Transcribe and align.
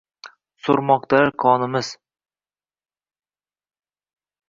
So’rmoqdalar 0.67 1.29
qonimiz. 1.45 1.91